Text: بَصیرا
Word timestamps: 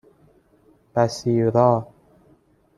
بَصیرا 0.95 1.87